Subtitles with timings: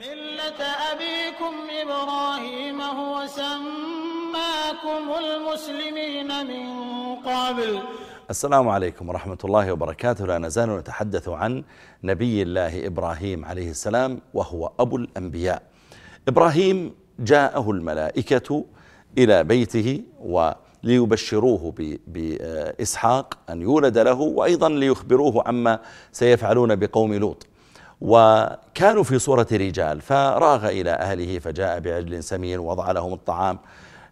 [0.00, 0.60] ملة
[0.92, 6.66] أبيكم إبراهيم هو سماكم المسلمين من
[7.16, 7.80] قبل.
[8.30, 10.26] السلام عليكم ورحمة الله وبركاته.
[10.26, 11.64] لا نزال نتحدث عن
[12.04, 15.62] نبي الله إبراهيم عليه السلام وهو أبو الأنبياء.
[16.28, 18.64] إبراهيم جاءه الملائكة
[19.18, 21.74] إلى بيته وليبشروه
[22.06, 25.80] بإسحاق أن يولد له وأيضا ليخبروه عما
[26.12, 27.46] سيفعلون بقوم لوط.
[28.00, 33.58] وكانوا في صورة رجال فراغ إلى أهله فجاء بعجل سمين وضع لهم الطعام.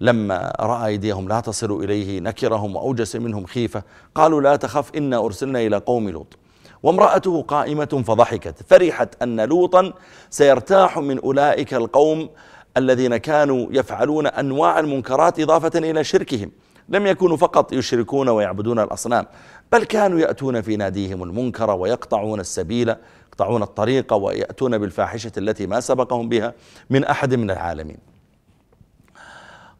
[0.00, 3.82] لما رأى أيديهم لا تصل إليه نكرهم وأوجس منهم خيفة.
[4.14, 6.36] قالوا لا تخف إنا أرسلنا إلى قوم لوط.
[6.82, 9.92] وامرأته قائمة فضحكت فرحت أن لوطا
[10.30, 12.28] سيرتاح من أولئك القوم
[12.76, 16.50] الذين كانوا يفعلون أنواع المنكرات إضافة إلى شركهم.
[16.88, 19.26] لم يكونوا فقط يشركون ويعبدون الأصنام
[19.72, 22.94] بل كانوا يأتون في ناديهم المنكر ويقطعون السبيل
[23.28, 26.54] يقطعون الطريق ويأتون بالفاحشة التي ما سبقهم بها
[26.90, 27.98] من أحد من العالمين.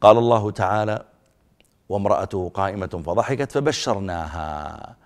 [0.00, 1.04] قال الله تعالى
[1.88, 4.96] وامرأته قائمة فضحكت فبشرناها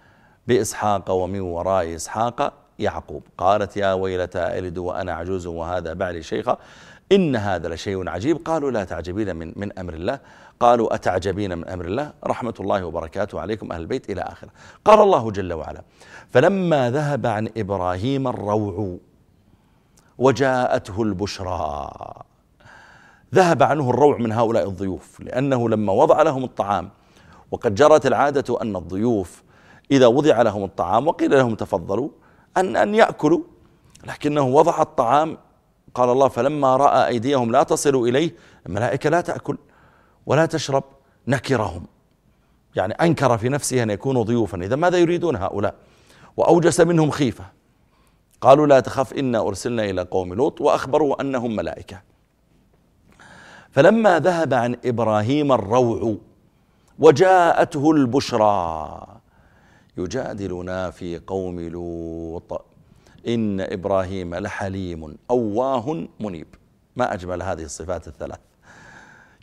[0.46, 3.22] بإسحاق ومن وراء إسحاق يعقوب.
[3.38, 6.58] قالت يا ويلتى ألد وأنا عجوز وهذا بعلي شيخا
[7.12, 8.36] إن هذا لشيء عجيب.
[8.36, 10.20] قالوا لا تعجبين من, من أمر الله.
[10.60, 14.50] قالوا أتعجبين من أمر الله؟ رحمة الله وبركاته عليكم أهل البيت إلى آخره.
[14.84, 15.82] قال الله جل وعلا
[16.30, 18.96] فلما ذهب عن إبراهيم الروع
[20.18, 21.90] وجاءته البشرى.
[23.34, 26.90] ذهب عنه الروع من هؤلاء الضيوف لأنه لما وضع لهم الطعام
[27.50, 29.42] وقد جرت العادة أن الضيوف
[29.90, 32.08] إذا وضع لهم الطعام وقيل لهم تفضلوا
[32.56, 33.40] أن, أن يأكلوا
[34.06, 35.38] لكنه وضع الطعام
[35.98, 38.34] قال الله فلما رأى أيديهم لا تصل إليه
[38.66, 39.58] الملائكة لا تأكل
[40.26, 40.84] ولا تشرب
[41.28, 41.86] نكرهم.
[42.76, 44.58] يعني أنكر في نفسه أن يكونوا ضيوفا.
[44.62, 45.74] إذا ماذا يريدون هؤلاء؟
[46.36, 47.44] وأوجس منهم خيفة.
[48.40, 52.02] قالوا لا تخف إنا أرسلنا إلى قوم لوط وأخبروا أنهم ملائكة.
[53.70, 56.16] فلما ذهب عن إبراهيم الروع
[56.98, 59.06] وجاءته البشرى
[59.96, 62.67] يجادلنا في قوم لوط.
[63.26, 66.46] إن إبراهيم لحليم أواه منيب.
[66.96, 68.38] ما أجمل هذه الصفات الثلاث.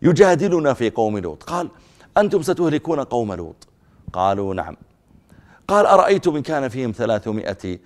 [0.02, 1.44] يجادلنا في قوم لوط.
[1.44, 1.70] قال
[2.18, 3.68] أنتم ستهلكون قوم لوط.
[4.14, 4.78] قالوا نعم.
[5.68, 7.80] قال أرأيتم إن كان فيهم ثلاثمائة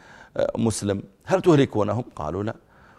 [0.57, 2.55] مسلم؟ هل تهلكونهم؟ قالوا لا.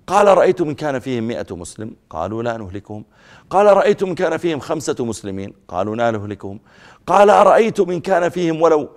[0.06, 3.04] قال رأيتم إن كان فيهم مئة مسلم؟ قالوا لا نهلكهم.
[3.50, 6.60] قال رأيتم إن كان فيهم خمسة مسلمين؟ قالوا لا نهلكهم.
[7.06, 8.88] قال أرأيتم إن كان فيهم ولو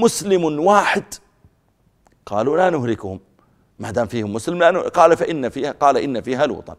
[0.00, 1.04] مسلم واحد؟
[2.30, 3.20] قالوا لا نهلكهم.
[3.78, 6.76] ما دام فيهم مسلم قال فإن فيها قال إن فيها لوطا.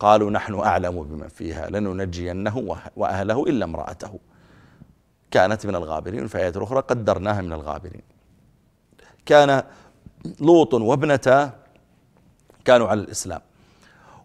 [0.00, 4.18] قالوا نحن أعلم بمن فيها لننجينه وأهله إلا امرأته.
[5.30, 8.02] كانت من الغابرين في آيات أخرى قدرناها من الغابرين.
[9.26, 9.62] كان
[10.40, 11.50] لوط وابنته
[12.64, 13.40] كانوا على الإسلام.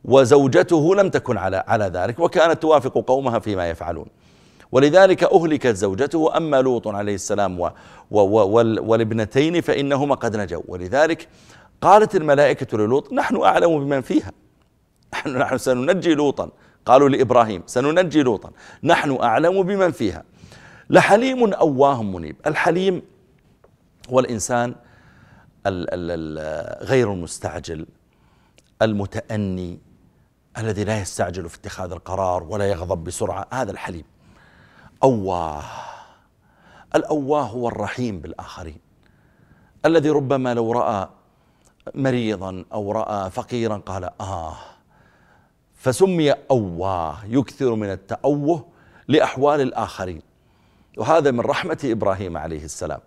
[0.06, 4.08] وزوجته لم تكن على على ذلك وكانت توافق قومها فيما يفعلون.
[4.72, 7.70] ولذلك أهلكت زوجته أما لوط عليه السلام و
[8.12, 8.20] و
[8.90, 10.62] والابنتين فإنهما قد نجوا.
[10.68, 11.28] ولذلك
[11.82, 14.32] قالت الملائكة للوط نحن أعلم بمن فيها.
[15.14, 16.50] نحن, نحن سننجي لوطا.
[16.86, 18.52] قالوا لإبراهيم سننجي لوطا.
[18.84, 20.24] نحن أعلم بمن فيها.
[20.90, 22.36] لحليم أواه منيب.
[22.48, 23.02] الحليم
[24.10, 24.76] هو الإنسان
[26.84, 27.86] غير المستعجل
[28.82, 29.80] المتأني
[30.58, 33.48] الذي لا يستعجل في اتخاذ القرار ولا يغضب بسرعة.
[33.54, 34.11] هذا الحليم.
[35.04, 35.64] أواه
[36.96, 38.80] الأواه هو الرحيم بالآخرين.
[39.86, 41.10] الذي ربما لو رأى
[41.96, 44.58] مريضا أو رأى فقيرا قال آه.
[45.76, 48.66] فسمي أواه يكثر من التأوه
[49.08, 50.22] لأحوال الآخرين.
[50.98, 53.00] وهذا من رحمة إبراهيم عليه السلام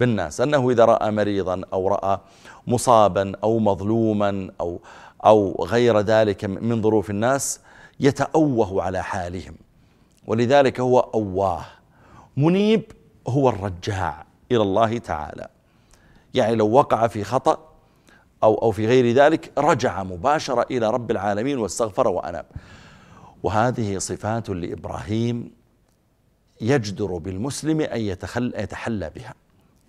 [0.00, 2.18] بالناس أنه إذا رأى مريضا أو رأى
[2.66, 4.80] مصابا أو مظلوما أو,
[5.24, 7.60] أو غير ذلك من ظروف الناس
[8.00, 9.54] يتأوه على حالهم.
[10.26, 11.64] ولذلك هو أواه.
[12.36, 12.82] منيب
[13.28, 15.48] هو الرجاع إلى الله تعالى.
[16.34, 17.68] يعني لو وقع في خطأ
[18.42, 22.46] أو, أو في غير ذلك رجع مباشرة إلى رب العالمين واستغفر وأناب.
[23.42, 25.50] وهذه صفات لإبراهيم
[26.60, 29.34] يجدر بالمسلم أن يتحلى بها.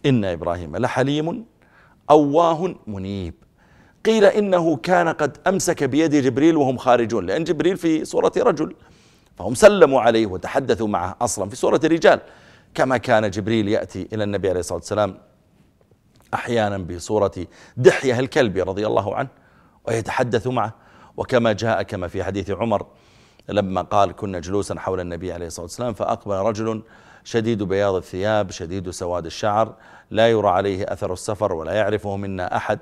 [0.05, 1.45] إن إبراهيم لحليم
[2.09, 3.33] أواه منيب.
[4.05, 8.75] قيل إنه كان قد أمسك بيد جبريل وهم خارجون لأن جبريل في صورة رجل.
[9.37, 12.19] فهم سلموا عليه وتحدثوا معه أصلا في صورة رجال
[12.73, 15.17] كما كان جبريل يأتي إلى النبي عليه الصلاة والسلام
[16.33, 17.47] أحيانا بصورة
[17.77, 19.29] دحية الكلب رضي الله عنه
[19.87, 20.73] ويتحدث معه.
[21.17, 22.85] وكما جاء كما في حديث عمر
[23.49, 26.83] لما قال كنا جلوسا حول النبي عليه الصلاة والسلام فأقبل رجل
[27.23, 29.75] شديد بياض الثياب شديد سواد الشعر
[30.11, 32.79] لا يرى عليه أثر السفر ولا يعرفه منا أحد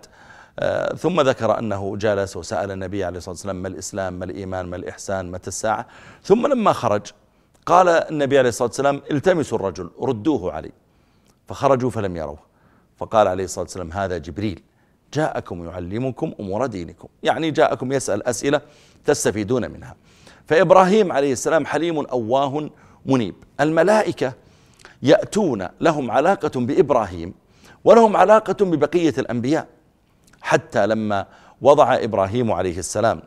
[0.97, 5.31] ثم ذكر أنه جلس وسأل النبي عليه الصلاة والسلام ما الإسلام ما الإيمان ما الإحسان
[5.31, 5.87] متى الساعة
[6.23, 7.01] ثم لما خرج
[7.65, 10.71] قال النبي عليه الصلاة والسلام التمسوا الرجل ردوه علي.
[11.47, 12.39] فخرجوا فلم يروه.
[12.97, 14.63] فقال عليه الصلاة والسلام هذا جبريل.
[15.13, 17.07] جاءكم يعلمكم أمور دينكم.
[17.23, 18.61] يعني جاءكم يسأل أسئلة
[19.05, 19.95] تستفيدون منها.
[20.47, 22.69] فإبراهيم عليه السلام حليم أواه
[23.05, 23.35] منيب.
[23.59, 24.33] الملائكة
[25.01, 27.33] يأتون لهم علاقة بإبراهيم
[27.83, 29.67] ولهم علاقة ببقية الأنبياء.
[30.41, 31.25] حتى لما
[31.61, 33.21] وضع إبراهيم عليه السلام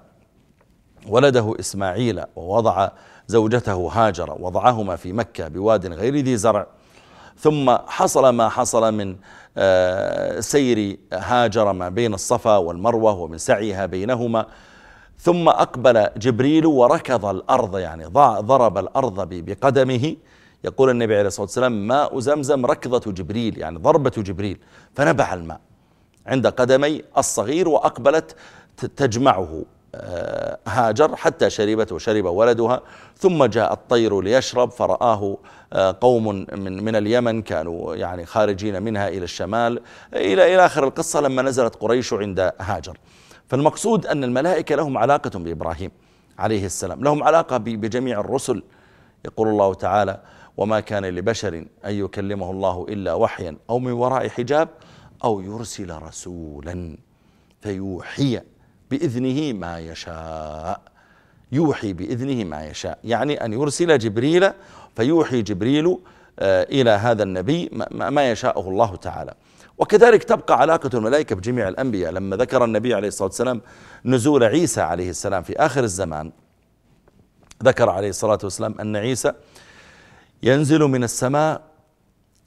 [1.09, 2.89] ولده إسماعيل ووضع
[3.27, 6.67] زوجته هاجر وضعهما في مكة بواد غير ذي زرع
[7.37, 9.17] ثم حصل ما حصل من
[9.57, 14.47] آه، سير هاجر ما بين الصفا والمروة ومن سعيها بينهما
[15.23, 18.05] ثم أقبل جبريل وركض الأرض يعني
[18.41, 20.17] ضرب الأرض بقدمه.
[20.65, 23.59] يقول النبي عليه الصلاة والسلام ماء زمزم ركضة جبريل.
[23.59, 24.59] يعني ضربة جبريل.
[24.95, 25.61] فنبع الماء.
[26.27, 28.37] عند قدمي الصغير وأقبلت
[28.97, 29.65] تجمعه
[29.95, 32.81] آه، هاجر حتى شربت وشرب ولدها
[33.17, 35.39] ثم جاء الطير ليشرب فرآه
[35.73, 39.81] آه، قوم من من اليمن كانوا يعني خارجين منها إلى الشمال
[40.15, 42.99] إلى إلى آخر القصة لما نزلت قريش عند هاجر.
[43.49, 45.91] فالمقصود أن الملائكة لهم علاقة بإبراهيم
[46.39, 48.63] عليه السلام لهم علاقة بجميع الرسل.
[49.25, 50.21] يقول الله تعالى
[50.57, 51.55] وما كان لبشر
[51.85, 54.69] أن يكلمه الله إلا وحيا أو من وراء حجاب
[55.25, 56.97] أو يرسل رسولا
[57.61, 58.41] فيوحي
[58.91, 60.81] بإذنه ما يشاء.
[61.53, 62.99] يوحي بإذنه ما يشاء.
[63.05, 64.51] يعني أن يرسل جبريل
[64.97, 65.99] فيوحي جبريل
[66.39, 69.35] آه، إلى هذا النبي ما يشاءه الله تعالى.
[69.79, 72.13] وكذلك تبقى علاقة الملائكة بجميع الأنبياء.
[72.13, 73.61] لما ذكر النبي عليه الصلاة والسلام
[74.05, 76.33] نزول عيسى عليه السلام في آخر الزمان
[77.63, 79.33] ذكر عليه الصلاة والسلام أن عيسى
[80.43, 81.63] ينزل من السماء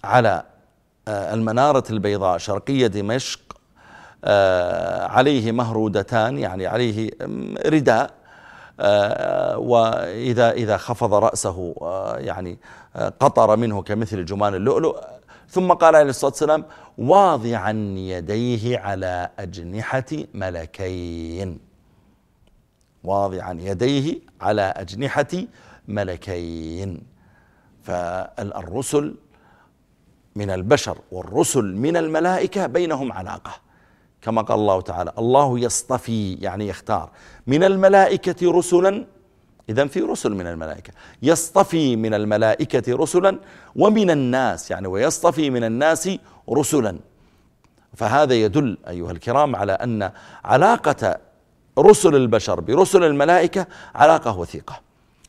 [0.03, 0.43] على
[1.07, 3.39] المنارة البيضاء شرقية دمشق
[4.27, 7.11] آه، عليه مهرودتان يعني عليه
[7.65, 8.11] رداء
[8.79, 11.75] آه، وإذا إذا خفض رأسه
[12.17, 12.57] يعني
[13.19, 14.99] قطر منه كمثل جمان اللؤلؤ.
[15.49, 16.65] ثم قال عليه الصلاة والسلام
[16.97, 21.59] واضعا يديه على أجنحة ملكين.
[23.03, 25.27] واضعا يديه على أجنحة
[25.87, 27.01] ملكين.
[27.83, 29.15] فالرسل
[30.35, 33.51] من البشر والرسل من الملائكة بينهم علاقة.
[34.21, 37.09] كما قال الله تعالى الله يصطفي يعني يختار.
[37.47, 39.05] من الملائكة رسلا
[39.69, 40.93] إذا في رسل من الملائكة.
[41.21, 43.39] يصطفي من الملائكة رسلا
[43.75, 46.09] ومن الناس يعني ويصطفي من الناس
[46.49, 46.99] رسلا
[47.93, 50.11] فهذا يدل أيها الكرام على أن
[50.45, 51.17] علاقة
[51.79, 54.81] رسل البشر برسل الملائكة علاقة وثيقة.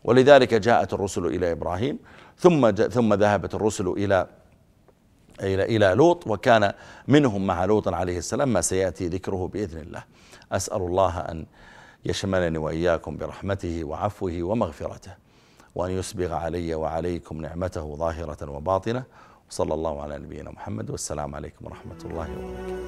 [0.04, 1.98] ولذلك جاءت الرسل إلى إبراهيم
[2.38, 4.26] ثم ثم ذهبت الرسل إلى
[5.40, 6.72] إلى لوط وكان
[7.08, 10.04] منهم مع لوط عليه السلام ما سيأتي ذكره بإذن الله.
[10.52, 11.46] أسأل الله أن
[12.04, 15.10] يشملني وإياكم برحمته وعفوه ومغفرته
[15.74, 19.04] وأن يسبغ علي وعليكم نعمته ظاهرة وباطنة.
[19.50, 22.86] وصلى الله على نبينا محمد والسلام عليكم ورحمة الله وبركاته.